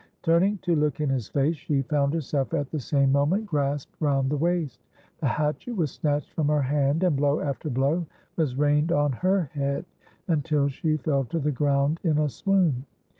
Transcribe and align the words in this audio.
Turning 0.23 0.57
to 0.57 0.75
look 0.75 0.99
in 0.99 1.09
his 1.11 1.27
face, 1.29 1.55
she 1.55 1.83
found 1.83 2.11
herself 2.11 2.55
at 2.55 2.71
the 2.71 2.79
same 2.79 3.11
moment 3.11 3.45
grasped 3.45 3.95
round 3.99 4.31
the 4.31 4.35
waist 4.35 4.81
the 5.19 5.27
hatchet 5.27 5.75
was 5.75 5.91
snatched 5.91 6.33
from 6.33 6.47
her 6.47 6.63
hand 6.63 7.03
and 7.03 7.15
blow 7.15 7.39
after 7.39 7.69
blow 7.69 8.03
was 8.35 8.55
rained 8.55 8.91
on 8.91 9.11
her 9.11 9.43
head 9.53 9.85
until 10.27 10.67
she 10.67 10.97
fell 10.97 11.23
to 11.25 11.37
the 11.37 11.51
ground 11.51 11.99
in 12.03 12.17
a 12.17 12.29
swoon. 12.29 12.83